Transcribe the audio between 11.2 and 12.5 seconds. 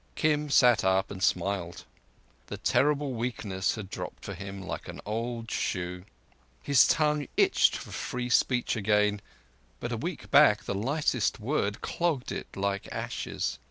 word clogged